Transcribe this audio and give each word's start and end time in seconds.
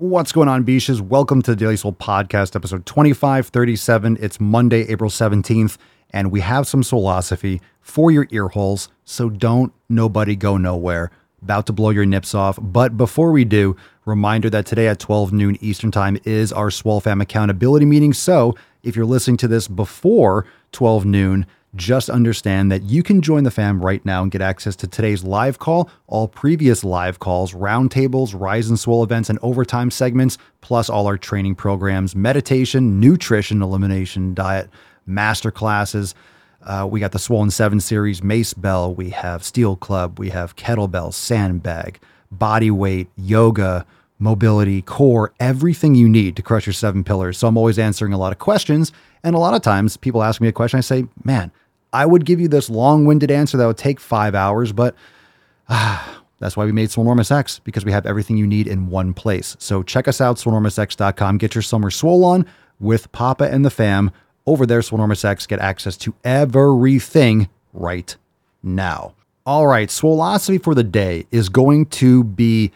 What's 0.00 0.30
going 0.30 0.46
on, 0.46 0.62
Beaches? 0.62 1.02
Welcome 1.02 1.42
to 1.42 1.50
the 1.50 1.56
Daily 1.56 1.76
Swole 1.76 1.92
Podcast, 1.92 2.54
episode 2.54 2.86
2537. 2.86 4.18
It's 4.20 4.38
Monday, 4.38 4.82
April 4.82 5.10
17th, 5.10 5.76
and 6.12 6.30
we 6.30 6.40
have 6.40 6.68
some 6.68 6.84
philosophy 6.84 7.60
for 7.80 8.12
your 8.12 8.28
ear 8.30 8.46
holes, 8.46 8.90
so 9.04 9.28
don't 9.28 9.72
nobody 9.88 10.36
go 10.36 10.56
nowhere. 10.56 11.10
About 11.42 11.66
to 11.66 11.72
blow 11.72 11.90
your 11.90 12.06
nips 12.06 12.32
off. 12.32 12.60
But 12.62 12.96
before 12.96 13.32
we 13.32 13.44
do, 13.44 13.74
reminder 14.04 14.48
that 14.50 14.66
today 14.66 14.86
at 14.86 15.00
12 15.00 15.32
noon 15.32 15.58
Eastern 15.60 15.90
Time 15.90 16.16
is 16.22 16.52
our 16.52 16.70
Swole 16.70 17.00
Fam 17.00 17.20
accountability 17.20 17.84
meeting. 17.84 18.12
So 18.12 18.54
if 18.84 18.94
you're 18.94 19.04
listening 19.04 19.38
to 19.38 19.48
this 19.48 19.66
before 19.66 20.46
12 20.70 21.06
noon, 21.06 21.44
just 21.78 22.10
understand 22.10 22.70
that 22.70 22.82
you 22.82 23.02
can 23.02 23.22
join 23.22 23.44
the 23.44 23.50
fam 23.50 23.80
right 23.80 24.04
now 24.04 24.22
and 24.22 24.30
get 24.30 24.42
access 24.42 24.76
to 24.76 24.86
today's 24.86 25.24
live 25.24 25.58
call, 25.58 25.88
all 26.06 26.28
previous 26.28 26.84
live 26.84 27.20
calls, 27.20 27.54
roundtables, 27.54 28.38
Rise 28.38 28.68
and 28.68 28.78
Swole 28.78 29.02
events, 29.02 29.30
and 29.30 29.38
overtime 29.40 29.90
segments, 29.90 30.36
plus 30.60 30.90
all 30.90 31.06
our 31.06 31.16
training 31.16 31.54
programs, 31.54 32.14
meditation, 32.14 33.00
nutrition, 33.00 33.62
elimination, 33.62 34.34
diet, 34.34 34.68
master 35.06 35.50
classes. 35.50 36.14
Uh, 36.62 36.86
we 36.90 37.00
got 37.00 37.12
the 37.12 37.18
Swollen 37.18 37.50
7 37.50 37.80
series, 37.80 38.22
Mace 38.22 38.52
Bell, 38.52 38.94
we 38.94 39.10
have 39.10 39.44
Steel 39.44 39.76
Club, 39.76 40.18
we 40.18 40.30
have 40.30 40.56
kettlebell, 40.56 41.14
sandbag, 41.14 42.00
body 42.30 42.70
weight, 42.70 43.08
yoga, 43.16 43.86
mobility, 44.18 44.82
core, 44.82 45.32
everything 45.38 45.94
you 45.94 46.08
need 46.08 46.36
to 46.36 46.42
crush 46.42 46.66
your 46.66 46.72
seven 46.72 47.04
pillars. 47.04 47.38
So 47.38 47.46
I'm 47.46 47.56
always 47.56 47.78
answering 47.78 48.12
a 48.12 48.18
lot 48.18 48.32
of 48.32 48.38
questions. 48.38 48.92
And 49.22 49.34
a 49.34 49.38
lot 49.38 49.54
of 49.54 49.62
times 49.62 49.96
people 49.96 50.22
ask 50.22 50.40
me 50.40 50.48
a 50.48 50.52
question, 50.52 50.78
I 50.78 50.80
say, 50.80 51.06
man, 51.24 51.52
I 51.92 52.06
would 52.06 52.24
give 52.24 52.40
you 52.40 52.48
this 52.48 52.68
long 52.68 53.04
winded 53.04 53.30
answer 53.30 53.56
that 53.56 53.66
would 53.66 53.78
take 53.78 54.00
five 54.00 54.34
hours, 54.34 54.72
but 54.72 54.94
that's 55.68 56.56
why 56.56 56.64
we 56.64 56.72
made 56.72 56.88
Swolenormous 56.88 57.30
X 57.30 57.58
because 57.60 57.84
we 57.84 57.92
have 57.92 58.06
everything 58.06 58.36
you 58.36 58.46
need 58.46 58.66
in 58.66 58.88
one 58.88 59.14
place. 59.14 59.56
So 59.58 59.82
check 59.82 60.08
us 60.08 60.20
out, 60.20 60.36
swolenormousx.com. 60.36 61.38
Get 61.38 61.54
your 61.54 61.62
summer 61.62 61.90
swole 61.90 62.24
on 62.24 62.46
with 62.78 63.10
Papa 63.12 63.44
and 63.50 63.64
the 63.64 63.70
fam. 63.70 64.10
Over 64.46 64.64
there, 64.64 64.80
Swolenormous 64.80 65.24
X, 65.24 65.46
get 65.46 65.58
access 65.58 65.96
to 65.98 66.14
everything 66.24 67.48
right 67.72 68.16
now. 68.62 69.14
All 69.44 69.66
right, 69.66 69.88
Swoleosophy 69.88 70.62
for 70.62 70.74
the 70.74 70.84
day 70.84 71.26
is 71.30 71.48
going 71.48 71.86
to 71.86 72.24
be 72.24 72.70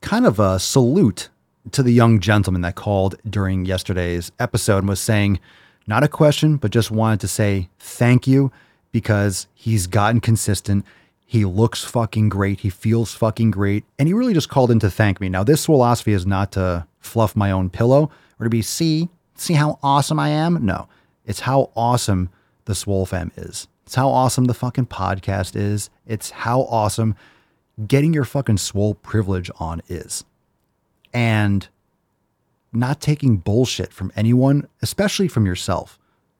kind 0.00 0.26
of 0.26 0.38
a 0.38 0.58
salute 0.58 1.30
to 1.72 1.82
the 1.82 1.92
young 1.92 2.20
gentleman 2.20 2.62
that 2.62 2.76
called 2.76 3.16
during 3.28 3.64
yesterday's 3.64 4.30
episode 4.38 4.78
and 4.78 4.88
was 4.88 5.00
saying, 5.00 5.40
not 5.86 6.02
a 6.02 6.08
question, 6.08 6.56
but 6.56 6.70
just 6.70 6.90
wanted 6.90 7.20
to 7.20 7.28
say 7.28 7.68
thank 7.78 8.26
you 8.26 8.50
because 8.92 9.46
he's 9.54 9.86
gotten 9.86 10.20
consistent. 10.20 10.84
He 11.24 11.44
looks 11.44 11.84
fucking 11.84 12.28
great. 12.28 12.60
He 12.60 12.70
feels 12.70 13.14
fucking 13.14 13.50
great. 13.50 13.84
And 13.98 14.08
he 14.08 14.14
really 14.14 14.34
just 14.34 14.48
called 14.48 14.70
in 14.70 14.78
to 14.80 14.90
thank 14.90 15.20
me. 15.20 15.28
Now, 15.28 15.44
this 15.44 15.66
philosophy 15.66 16.12
is 16.12 16.26
not 16.26 16.52
to 16.52 16.86
fluff 17.00 17.36
my 17.36 17.50
own 17.50 17.70
pillow 17.70 18.10
or 18.38 18.44
to 18.44 18.50
be, 18.50 18.62
see, 18.62 19.08
see 19.34 19.54
how 19.54 19.78
awesome 19.82 20.18
I 20.18 20.28
am. 20.30 20.64
No, 20.64 20.88
it's 21.24 21.40
how 21.40 21.70
awesome 21.74 22.30
the 22.64 22.74
Swole 22.74 23.06
fam 23.06 23.32
is. 23.36 23.68
It's 23.84 23.94
how 23.94 24.08
awesome 24.08 24.46
the 24.46 24.54
fucking 24.54 24.86
podcast 24.86 25.54
is. 25.54 25.90
It's 26.06 26.30
how 26.30 26.62
awesome 26.62 27.14
getting 27.86 28.12
your 28.12 28.24
fucking 28.24 28.58
swole 28.58 28.94
privilege 28.94 29.50
on 29.58 29.82
is. 29.88 30.24
And 31.12 31.68
not 32.78 33.00
taking 33.00 33.38
bullshit 33.38 33.92
from 33.92 34.12
anyone, 34.16 34.68
especially 34.82 35.28
from 35.28 35.46
yourself. 35.46 35.98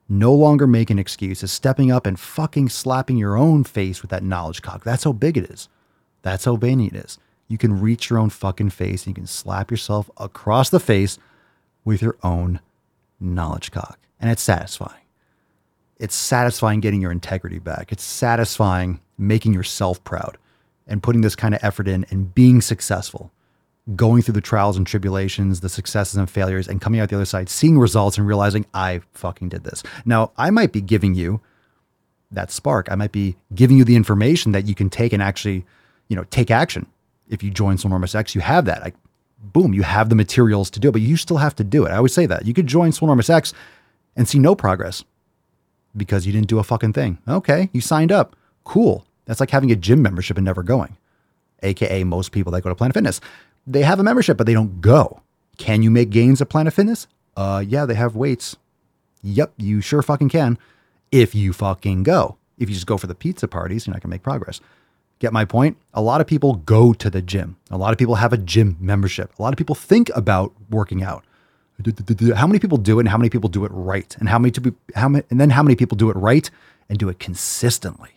No 0.08 0.32
longer 0.32 0.66
making 0.66 0.98
excuses, 0.98 1.50
stepping 1.50 1.90
up 1.90 2.06
and 2.06 2.18
fucking 2.18 2.68
slapping 2.68 3.16
your 3.16 3.36
own 3.36 3.64
face 3.64 4.02
with 4.02 4.10
that 4.10 4.22
knowledge 4.22 4.62
cock. 4.62 4.84
That's 4.84 5.04
how 5.04 5.12
big 5.12 5.36
it 5.36 5.50
is. 5.50 5.68
That's 6.22 6.44
how 6.44 6.56
vain 6.56 6.80
it 6.80 6.94
is. 6.94 7.18
You 7.48 7.58
can 7.58 7.80
reach 7.80 8.10
your 8.10 8.18
own 8.18 8.30
fucking 8.30 8.70
face 8.70 9.04
and 9.04 9.12
you 9.12 9.14
can 9.14 9.26
slap 9.26 9.70
yourself 9.70 10.10
across 10.16 10.70
the 10.70 10.80
face 10.80 11.18
with 11.84 12.02
your 12.02 12.16
own 12.22 12.60
knowledge 13.18 13.70
cock. 13.70 13.98
And 14.20 14.30
it's 14.30 14.42
satisfying. 14.42 15.02
It's 15.98 16.14
satisfying 16.14 16.80
getting 16.80 17.00
your 17.00 17.12
integrity 17.12 17.58
back. 17.58 17.90
It's 17.90 18.04
satisfying 18.04 19.00
making 19.18 19.54
yourself 19.54 20.02
proud 20.04 20.36
and 20.86 21.02
putting 21.02 21.22
this 21.22 21.36
kind 21.36 21.54
of 21.54 21.64
effort 21.64 21.88
in 21.88 22.06
and 22.10 22.34
being 22.34 22.60
successful, 22.60 23.32
going 23.94 24.20
through 24.22 24.34
the 24.34 24.40
trials 24.40 24.76
and 24.76 24.86
tribulations, 24.86 25.60
the 25.60 25.68
successes 25.68 26.16
and 26.16 26.28
failures, 26.28 26.66
and 26.66 26.80
coming 26.80 26.98
out 26.98 27.08
the 27.08 27.14
other 27.14 27.24
side, 27.24 27.48
seeing 27.48 27.78
results 27.78 28.18
and 28.18 28.26
realizing 28.26 28.66
I 28.74 29.00
fucking 29.12 29.50
did 29.50 29.64
this. 29.64 29.82
Now, 30.04 30.32
I 30.36 30.50
might 30.50 30.72
be 30.72 30.80
giving 30.80 31.14
you 31.14 31.40
that 32.32 32.50
spark. 32.50 32.90
I 32.90 32.96
might 32.96 33.12
be 33.12 33.36
giving 33.54 33.76
you 33.76 33.84
the 33.84 33.94
information 33.94 34.52
that 34.52 34.66
you 34.66 34.74
can 34.74 34.90
take 34.90 35.12
and 35.12 35.22
actually, 35.22 35.64
you 36.08 36.16
know, 36.16 36.24
take 36.30 36.50
action. 36.50 36.86
If 37.28 37.42
you 37.42 37.50
join 37.50 37.76
Swolenormous 37.76 38.14
X, 38.14 38.34
you 38.34 38.40
have 38.40 38.64
that. 38.64 38.82
Like, 38.82 38.94
boom, 39.40 39.72
you 39.72 39.82
have 39.82 40.08
the 40.08 40.14
materials 40.16 40.68
to 40.70 40.80
do 40.80 40.88
it, 40.88 40.92
but 40.92 41.00
you 41.00 41.16
still 41.16 41.36
have 41.36 41.54
to 41.56 41.64
do 41.64 41.84
it. 41.86 41.90
I 41.90 41.96
always 41.96 42.12
say 42.12 42.26
that. 42.26 42.44
You 42.46 42.54
could 42.54 42.66
join 42.66 42.90
Swolenormous 42.90 43.30
X 43.30 43.52
and 44.16 44.28
see 44.28 44.38
no 44.38 44.56
progress 44.56 45.04
because 45.96 46.26
you 46.26 46.32
didn't 46.32 46.48
do 46.48 46.58
a 46.58 46.64
fucking 46.64 46.92
thing. 46.92 47.18
Okay, 47.28 47.70
you 47.72 47.80
signed 47.80 48.10
up. 48.10 48.34
Cool. 48.64 49.06
That's 49.26 49.40
like 49.40 49.50
having 49.50 49.70
a 49.70 49.76
gym 49.76 50.02
membership 50.02 50.36
and 50.36 50.44
never 50.44 50.62
going, 50.62 50.96
AKA 51.62 52.04
most 52.04 52.32
people 52.32 52.52
that 52.52 52.62
go 52.62 52.68
to 52.68 52.74
Planet 52.74 52.94
Fitness. 52.94 53.20
They 53.66 53.82
have 53.82 53.98
a 53.98 54.02
membership, 54.02 54.36
but 54.36 54.46
they 54.46 54.54
don't 54.54 54.80
go. 54.80 55.22
Can 55.58 55.82
you 55.82 55.90
make 55.90 56.10
gains 56.10 56.40
at 56.40 56.48
Planet 56.48 56.72
Fitness? 56.72 57.06
Uh, 57.36 57.64
yeah, 57.66 57.84
they 57.86 57.94
have 57.94 58.14
weights. 58.14 58.56
Yep, 59.22 59.54
you 59.56 59.80
sure 59.80 60.02
fucking 60.02 60.28
can. 60.28 60.58
If 61.10 61.34
you 61.34 61.52
fucking 61.52 62.02
go. 62.02 62.36
If 62.58 62.68
you 62.68 62.74
just 62.74 62.86
go 62.86 62.96
for 62.96 63.06
the 63.06 63.14
pizza 63.14 63.48
parties, 63.48 63.86
you're 63.86 63.94
not 63.94 64.02
gonna 64.02 64.10
make 64.10 64.22
progress. 64.22 64.60
Get 65.18 65.32
my 65.32 65.44
point? 65.44 65.78
A 65.94 66.02
lot 66.02 66.20
of 66.20 66.26
people 66.26 66.56
go 66.56 66.92
to 66.92 67.08
the 67.08 67.22
gym. 67.22 67.56
A 67.70 67.76
lot 67.76 67.92
of 67.92 67.98
people 67.98 68.16
have 68.16 68.32
a 68.32 68.38
gym 68.38 68.76
membership. 68.80 69.32
A 69.38 69.42
lot 69.42 69.52
of 69.52 69.56
people 69.56 69.74
think 69.74 70.10
about 70.14 70.52
working 70.70 71.02
out. 71.02 71.24
How 72.34 72.46
many 72.46 72.58
people 72.58 72.78
do 72.78 72.98
it 72.98 73.02
and 73.02 73.08
how 73.08 73.18
many 73.18 73.30
people 73.30 73.48
do 73.48 73.64
it 73.64 73.72
right? 73.72 74.14
And 74.18 74.28
how 74.28 74.38
many 74.38 74.50
to 74.52 74.60
be, 74.60 74.72
how 74.94 75.08
many, 75.08 75.24
and 75.30 75.40
then 75.40 75.50
how 75.50 75.62
many 75.62 75.76
people 75.76 75.96
do 75.96 76.10
it 76.10 76.16
right 76.16 76.50
and 76.88 76.98
do 76.98 77.08
it 77.08 77.18
consistently? 77.18 78.10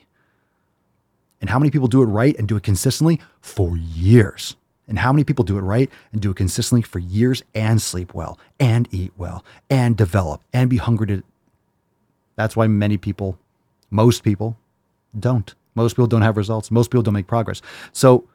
And 1.41 1.49
how 1.49 1.59
many 1.59 1.71
people 1.71 1.87
do 1.87 2.01
it 2.01 2.05
right 2.05 2.37
and 2.37 2.47
do 2.47 2.57
it 2.57 2.63
consistently 2.63 3.19
for 3.41 3.77
years? 3.77 4.55
And 4.89 4.99
how 4.99 5.13
many 5.13 5.23
people 5.23 5.45
do 5.45 5.57
it 5.57 5.61
right 5.61 5.89
and 6.11 6.21
do 6.21 6.31
it 6.31 6.35
consistently 6.35 6.81
for 6.81 6.99
years 6.99 7.43
and 7.53 7.81
sleep 7.81 8.13
well 8.13 8.39
and 8.59 8.87
eat 8.91 9.13
well 9.15 9.45
and 9.69 9.95
develop 9.95 10.41
and 10.51 10.69
be 10.69 10.77
hungry 10.77 11.07
to. 11.07 11.23
That's 12.35 12.55
why 12.55 12.67
many 12.67 12.97
people, 12.97 13.37
most 13.91 14.23
people, 14.23 14.57
don't. 15.17 15.53
Most 15.75 15.93
people 15.93 16.07
don't 16.07 16.23
have 16.23 16.37
results. 16.37 16.71
Most 16.71 16.89
people 16.89 17.03
don't 17.03 17.13
make 17.13 17.27
progress. 17.27 17.61
So 17.93 18.27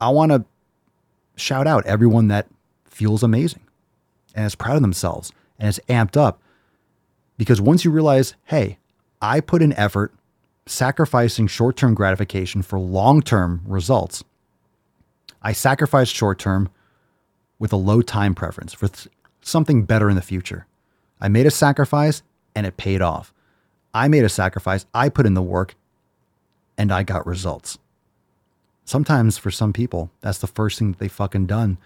I 0.00 0.10
want 0.10 0.32
to 0.32 0.44
shout 1.36 1.66
out 1.66 1.86
everyone 1.86 2.28
that 2.28 2.48
feels 2.84 3.22
amazing 3.22 3.62
and 4.34 4.44
is 4.44 4.54
proud 4.54 4.76
of 4.76 4.82
themselves 4.82 5.32
and 5.58 5.68
is 5.68 5.80
amped 5.88 6.16
up. 6.16 6.40
Because 7.36 7.60
once 7.60 7.84
you 7.84 7.90
realize, 7.90 8.34
hey, 8.44 8.78
I 9.22 9.40
put 9.40 9.62
in 9.62 9.72
effort 9.74 10.12
sacrificing 10.66 11.46
short 11.46 11.76
term 11.76 11.94
gratification 11.94 12.62
for 12.62 12.78
long 12.78 13.22
term 13.22 13.62
results. 13.66 14.24
I 15.44 15.52
sacrificed 15.52 16.14
short 16.14 16.38
term 16.38 16.70
with 17.58 17.72
a 17.72 17.76
low 17.76 18.02
time 18.02 18.34
preference 18.34 18.72
for 18.72 18.88
th- 18.88 19.08
something 19.42 19.84
better 19.84 20.08
in 20.08 20.16
the 20.16 20.22
future. 20.22 20.66
I 21.20 21.28
made 21.28 21.46
a 21.46 21.50
sacrifice 21.50 22.22
and 22.56 22.66
it 22.66 22.76
paid 22.76 23.02
off. 23.02 23.32
I 23.92 24.08
made 24.08 24.24
a 24.24 24.28
sacrifice, 24.28 24.86
I 24.92 25.08
put 25.08 25.26
in 25.26 25.34
the 25.34 25.42
work, 25.42 25.76
and 26.76 26.90
I 26.90 27.04
got 27.04 27.26
results. 27.26 27.78
Sometimes 28.84 29.38
for 29.38 29.50
some 29.50 29.72
people, 29.72 30.10
that's 30.20 30.38
the 30.38 30.48
first 30.48 30.78
thing 30.78 30.92
that 30.92 30.98
they 30.98 31.08
fucking 31.08 31.46
done 31.46 31.78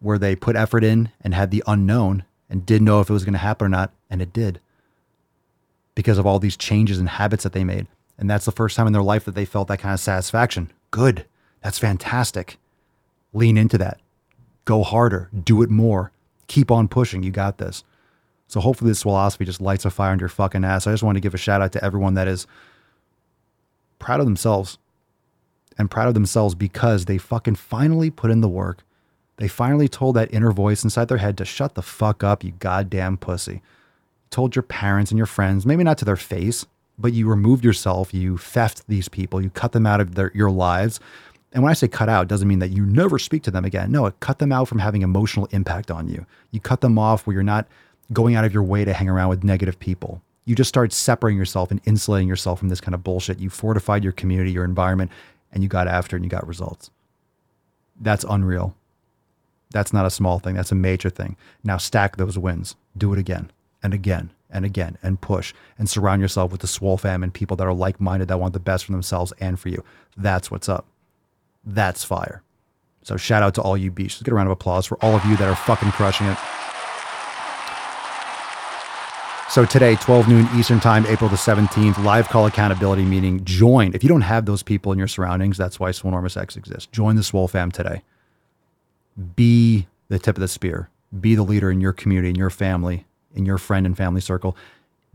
where 0.00 0.18
they 0.18 0.34
put 0.34 0.56
effort 0.56 0.82
in 0.82 1.10
and 1.20 1.34
had 1.34 1.50
the 1.50 1.62
unknown 1.66 2.24
and 2.50 2.66
didn't 2.66 2.84
know 2.84 3.00
if 3.00 3.08
it 3.08 3.12
was 3.12 3.24
going 3.24 3.32
to 3.32 3.38
happen 3.38 3.66
or 3.66 3.68
not, 3.68 3.92
and 4.10 4.20
it 4.20 4.32
did 4.32 4.60
because 5.94 6.18
of 6.18 6.26
all 6.26 6.38
these 6.38 6.56
changes 6.56 6.98
and 6.98 7.08
habits 7.08 7.44
that 7.44 7.52
they 7.52 7.64
made. 7.64 7.86
And 8.18 8.28
that's 8.28 8.44
the 8.44 8.52
first 8.52 8.76
time 8.76 8.86
in 8.86 8.92
their 8.92 9.02
life 9.02 9.24
that 9.24 9.34
they 9.34 9.44
felt 9.44 9.68
that 9.68 9.78
kind 9.78 9.94
of 9.94 10.00
satisfaction. 10.00 10.72
Good. 10.90 11.24
That's 11.64 11.80
fantastic. 11.80 12.58
Lean 13.32 13.58
into 13.58 13.76
that. 13.78 14.00
Go 14.64 14.84
harder. 14.84 15.28
Do 15.32 15.62
it 15.62 15.70
more. 15.70 16.12
Keep 16.46 16.70
on 16.70 16.86
pushing. 16.86 17.24
You 17.24 17.32
got 17.32 17.58
this. 17.58 17.82
So 18.46 18.60
hopefully 18.60 18.92
this 18.92 19.02
philosophy 19.02 19.44
just 19.44 19.60
lights 19.60 19.84
a 19.84 19.90
fire 19.90 20.12
under 20.12 20.22
your 20.22 20.28
fucking 20.28 20.64
ass. 20.64 20.86
I 20.86 20.92
just 20.92 21.02
want 21.02 21.16
to 21.16 21.20
give 21.20 21.34
a 21.34 21.38
shout 21.38 21.60
out 21.60 21.72
to 21.72 21.84
everyone 21.84 22.14
that 22.14 22.28
is 22.28 22.46
proud 23.98 24.20
of 24.20 24.26
themselves 24.26 24.78
and 25.76 25.90
proud 25.90 26.06
of 26.06 26.14
themselves 26.14 26.54
because 26.54 27.06
they 27.06 27.18
fucking 27.18 27.56
finally 27.56 28.10
put 28.10 28.30
in 28.30 28.40
the 28.40 28.48
work. 28.48 28.84
They 29.38 29.48
finally 29.48 29.88
told 29.88 30.14
that 30.14 30.32
inner 30.32 30.52
voice 30.52 30.84
inside 30.84 31.08
their 31.08 31.18
head 31.18 31.36
to 31.38 31.44
shut 31.44 31.74
the 31.74 31.82
fuck 31.82 32.22
up, 32.22 32.44
you 32.44 32.52
goddamn 32.52 33.16
pussy 33.16 33.60
told 34.34 34.56
your 34.56 34.64
parents 34.64 35.12
and 35.12 35.16
your 35.16 35.26
friends, 35.26 35.64
maybe 35.64 35.84
not 35.84 35.96
to 35.96 36.04
their 36.04 36.16
face, 36.16 36.66
but 36.98 37.12
you 37.12 37.28
removed 37.28 37.64
yourself, 37.64 38.12
you 38.12 38.36
theft 38.36 38.82
these 38.88 39.08
people, 39.08 39.40
you 39.40 39.48
cut 39.48 39.70
them 39.70 39.86
out 39.86 40.00
of 40.00 40.16
their, 40.16 40.32
your 40.34 40.50
lives. 40.50 40.98
And 41.54 41.62
when 41.62 41.70
I 41.70 41.74
say 41.74 41.86
cut 41.86 42.08
out, 42.08 42.26
doesn't 42.26 42.48
mean 42.48 42.58
that 42.58 42.72
you 42.72 42.84
never 42.84 43.18
speak 43.18 43.44
to 43.44 43.50
them 43.50 43.64
again. 43.64 43.92
No, 43.92 44.06
it 44.06 44.18
cut 44.18 44.40
them 44.40 44.50
out 44.50 44.66
from 44.66 44.80
having 44.80 45.02
emotional 45.02 45.46
impact 45.52 45.90
on 45.90 46.08
you. 46.08 46.26
You 46.50 46.58
cut 46.58 46.80
them 46.80 46.98
off 46.98 47.26
where 47.26 47.34
you're 47.34 47.44
not 47.44 47.68
going 48.12 48.34
out 48.34 48.44
of 48.44 48.52
your 48.52 48.64
way 48.64 48.84
to 48.84 48.92
hang 48.92 49.08
around 49.08 49.28
with 49.28 49.44
negative 49.44 49.78
people. 49.78 50.20
You 50.44 50.56
just 50.56 50.68
start 50.68 50.92
separating 50.92 51.38
yourself 51.38 51.70
and 51.70 51.80
insulating 51.84 52.28
yourself 52.28 52.58
from 52.58 52.68
this 52.68 52.80
kind 52.80 52.94
of 52.94 53.04
bullshit. 53.04 53.38
You 53.38 53.50
fortified 53.50 54.02
your 54.02 54.12
community, 54.12 54.50
your 54.50 54.64
environment, 54.64 55.12
and 55.52 55.62
you 55.62 55.68
got 55.68 55.86
after 55.86 56.16
and 56.16 56.24
you 56.24 56.30
got 56.30 56.46
results. 56.46 56.90
That's 57.98 58.24
unreal. 58.28 58.74
That's 59.70 59.92
not 59.92 60.06
a 60.06 60.10
small 60.10 60.40
thing. 60.40 60.56
That's 60.56 60.72
a 60.72 60.76
major 60.76 61.08
thing. 61.08 61.36
Now 61.62 61.76
stack 61.76 62.16
those 62.16 62.36
wins. 62.36 62.74
Do 62.96 63.12
it 63.12 63.18
again 63.18 63.52
and 63.82 63.94
again 63.94 64.30
and 64.50 64.64
again 64.64 64.98
and 65.02 65.20
push 65.20 65.54
and 65.78 65.88
surround 65.88 66.20
yourself 66.20 66.50
with 66.50 66.60
the 66.60 66.66
swole 66.66 66.98
fam 66.98 67.22
and 67.22 67.32
people 67.32 67.56
that 67.56 67.66
are 67.66 67.72
like 67.72 68.00
minded 68.00 68.28
that 68.28 68.40
want 68.40 68.54
the 68.54 68.60
best 68.60 68.84
for 68.84 68.92
themselves 68.92 69.32
and 69.40 69.58
for 69.58 69.68
you. 69.68 69.84
That's 70.16 70.50
what's 70.50 70.68
up. 70.68 70.86
That's 71.66 72.04
fire. 72.04 72.42
So 73.02 73.16
shout 73.16 73.42
out 73.42 73.54
to 73.54 73.62
all 73.62 73.76
you 73.76 73.90
beasts. 73.90 74.18
Let's 74.18 74.24
get 74.24 74.32
a 74.32 74.34
round 74.34 74.48
of 74.48 74.52
applause 74.52 74.86
for 74.86 75.02
all 75.04 75.14
of 75.14 75.24
you 75.24 75.36
that 75.36 75.48
are 75.48 75.56
fucking 75.56 75.92
crushing 75.92 76.26
it. 76.26 76.38
So 79.50 79.64
today, 79.64 79.94
12 79.96 80.26
noon 80.26 80.48
Eastern 80.56 80.80
Time, 80.80 81.06
April 81.06 81.30
the 81.30 81.36
17th, 81.36 82.02
live 82.02 82.28
call 82.28 82.46
accountability 82.46 83.04
meeting. 83.04 83.44
Join. 83.44 83.94
If 83.94 84.02
you 84.02 84.08
don't 84.08 84.22
have 84.22 84.46
those 84.46 84.64
people 84.64 84.90
in 84.90 84.98
your 84.98 85.06
surroundings, 85.06 85.56
that's 85.56 85.78
why 85.78 85.90
Swolenormous 85.90 86.36
X 86.36 86.56
exists. 86.56 86.88
Join 86.90 87.14
the 87.14 87.22
Swole 87.22 87.46
fam 87.46 87.70
today. 87.70 88.02
Be 89.36 89.86
the 90.08 90.18
tip 90.18 90.36
of 90.36 90.40
the 90.40 90.48
spear. 90.48 90.88
Be 91.20 91.36
the 91.36 91.44
leader 91.44 91.70
in 91.70 91.80
your 91.80 91.92
community, 91.92 92.30
in 92.30 92.34
your 92.34 92.50
family, 92.50 93.06
in 93.32 93.46
your 93.46 93.58
friend 93.58 93.86
and 93.86 93.96
family 93.96 94.20
circle. 94.20 94.56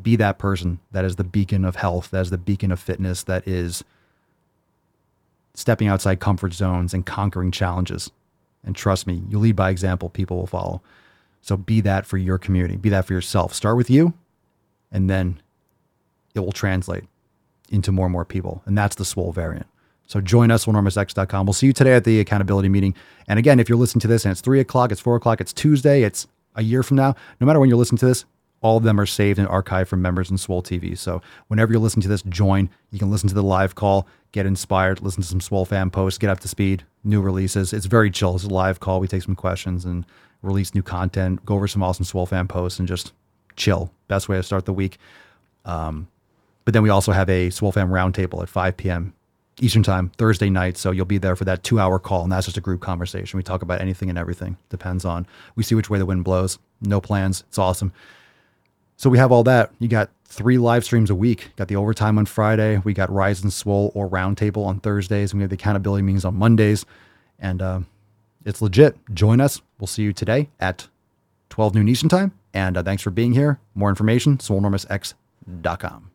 Be 0.02 0.16
that 0.16 0.38
person 0.38 0.80
that 0.92 1.04
is 1.04 1.18
the 1.18 1.26
beacon 1.26 1.66
of 1.66 1.76
health, 1.76 2.12
that 2.12 2.22
is 2.22 2.30
the 2.30 2.38
beacon 2.38 2.72
of 2.72 2.80
fitness, 2.80 3.24
that 3.24 3.46
is 3.46 3.84
stepping 5.60 5.88
outside 5.90 6.20
comfort 6.20 6.54
zones 6.54 6.94
and 6.94 7.06
conquering 7.06 7.52
challenges. 7.52 8.12
And 8.64 8.76
trust 8.76 9.06
me, 9.06 9.24
you 9.30 9.40
lead 9.40 9.56
by 9.56 9.70
example, 9.70 10.10
people 10.10 10.38
will 10.38 10.48
follow. 10.48 10.82
So 11.42 11.58
be 11.58 11.82
that 11.82 12.06
for 12.06 12.18
your 12.18 12.38
community, 12.38 12.78
be 12.78 12.90
that 12.90 13.06
for 13.06 13.14
yourself. 13.14 13.54
Start 13.54 13.78
with 13.78 13.90
you, 13.90 14.14
and 14.92 15.10
then 15.10 15.42
it 16.34 16.42
will 16.42 16.52
translate 16.52 17.06
into 17.70 17.92
more 17.92 18.06
and 18.06 18.14
more 18.14 18.26
people. 18.26 18.62
And 18.66 18.78
that's 18.78 18.96
the 18.96 19.06
swole 19.06 19.32
variant. 19.32 19.68
So 20.08 20.22
join 20.22 20.50
us, 20.50 20.66
swolenormousx.com. 20.66 21.46
We'll 21.46 21.54
see 21.54 21.68
you 21.68 21.74
today 21.74 21.94
at 21.94 22.04
the 22.04 22.20
accountability 22.20 22.68
meeting. 22.68 22.96
And 23.28 23.38
again, 23.38 23.60
if 23.60 23.70
you're 23.70 23.78
listening 23.78 24.02
to 24.02 24.08
this 24.08 24.26
and 24.26 24.32
it's 24.32 24.42
three 24.42 24.60
o'clock, 24.60 24.92
it's 24.92 25.02
four 25.02 25.16
o'clock, 25.16 25.40
it's 25.40 25.54
Tuesday, 25.54 26.04
it's 26.04 26.28
a 26.56 26.64
year 26.64 26.84
from 26.84 26.98
now, 26.98 27.16
no 27.40 27.46
matter 27.46 27.60
when 27.60 27.70
you're 27.70 27.78
listening 27.78 28.00
to 28.00 28.08
this, 28.08 28.26
all 28.62 28.78
of 28.78 28.84
them 28.84 29.00
are 29.00 29.06
saved 29.06 29.40
and 29.40 29.48
archived 29.48 29.88
from 29.88 30.02
members 30.02 30.30
in 30.30 30.38
Swole 30.38 30.62
TV. 30.62 30.98
So 30.98 31.22
whenever 31.48 31.72
you're 31.72 31.82
listening 31.82 32.04
to 32.04 32.10
this, 32.10 32.22
join. 32.24 32.70
You 32.92 33.00
can 33.00 33.12
listen 33.12 33.30
to 33.30 33.36
the 33.36 33.44
live 33.44 33.76
call, 33.76 34.08
get 34.32 34.46
inspired, 34.46 35.02
listen 35.02 35.22
to 35.22 35.28
some 35.28 35.42
Swole 35.42 35.66
fam 35.66 35.90
posts, 35.90 36.18
get 36.18 36.30
up 36.30 36.40
to 36.42 36.48
speed, 36.48 36.84
new 37.04 37.22
releases. 37.22 37.74
It's 37.74 37.86
very 37.86 38.12
chill. 38.12 38.36
It's 38.36 38.44
a 38.44 38.50
live 38.50 38.80
call. 38.80 39.00
We 39.00 39.08
take 39.08 39.24
some 39.24 39.36
questions 39.36 39.86
and 39.86 40.06
release 40.42 40.76
new 40.76 40.84
content, 40.84 41.46
go 41.46 41.56
over 41.56 41.68
some 41.68 41.84
awesome 41.84 42.06
Swole 42.06 42.26
fam 42.26 42.48
posts, 42.48 42.80
and 42.80 42.88
just 42.88 43.14
chill. 43.56 43.92
Best 44.08 44.28
way 44.28 44.38
to 44.38 44.44
start 44.44 44.66
the 44.66 44.74
week. 44.74 44.98
Um, 45.66 46.08
but 46.66 46.74
then 46.74 46.84
we 46.84 46.90
also 46.90 47.12
have 47.12 47.30
a 47.30 47.50
Swole 47.50 47.72
Fam 47.72 47.90
roundtable 47.90 48.42
at 48.42 48.50
5 48.50 48.78
p.m. 48.78 49.14
Eastern 49.60 49.84
Time, 49.84 50.10
Thursday 50.18 50.50
night. 50.50 50.78
So 50.78 50.92
you'll 50.92 51.06
be 51.06 51.18
there 51.18 51.36
for 51.36 51.46
that 51.46 51.64
two 51.64 51.80
hour 51.80 52.00
call. 52.00 52.24
And 52.24 52.32
that's 52.32 52.46
just 52.46 52.58
a 52.58 52.62
group 52.62 52.82
conversation. 52.82 53.38
We 53.38 53.44
talk 53.44 53.62
about 53.62 53.82
anything 53.82 54.10
and 54.10 54.18
everything. 54.18 54.58
Depends 54.70 55.06
on, 55.06 55.28
we 55.56 55.64
see 55.64 55.76
which 55.76 55.90
way 55.90 56.00
the 56.00 56.06
wind 56.06 56.24
blows. 56.24 56.60
No 56.82 57.02
plans. 57.02 57.44
It's 57.48 57.58
awesome. 57.58 57.92
So 59.00 59.10
we 59.10 59.18
have 59.18 59.32
all 59.32 59.46
that. 59.46 59.72
You 59.80 59.88
got 59.88 60.10
three 60.26 60.58
live 60.58 60.84
streams 60.84 61.10
a 61.10 61.16
week. 61.16 61.52
Got 61.56 61.70
the 61.70 61.78
overtime 61.78 62.18
on 62.18 62.26
Friday. 62.26 62.82
We 62.84 62.94
got 62.94 63.10
Rise 63.10 63.42
and 63.42 63.54
Swole 63.54 63.94
or 63.96 64.10
Roundtable 64.10 64.66
on 64.66 64.82
Thursdays. 64.82 65.34
We 65.34 65.40
have 65.40 65.50
the 65.50 65.54
accountability 65.54 66.02
meetings 66.02 66.26
on 66.26 66.36
Mondays. 66.36 66.86
And 67.40 67.62
uh, 67.62 67.80
it's 68.44 68.62
legit. 68.62 68.98
Join 69.14 69.40
us. 69.40 69.62
We'll 69.80 69.88
see 69.88 70.04
you 70.04 70.12
today 70.12 70.50
at 70.60 70.90
12 71.48 71.76
noon 71.76 71.88
Eastern 71.88 72.10
Time. 72.10 72.34
And 72.54 72.76
uh, 72.76 72.84
thanks 72.84 73.02
for 73.02 73.10
being 73.10 73.32
here. 73.32 73.62
More 73.74 73.88
information, 73.88 74.38
swolenormousx.com. 74.38 76.12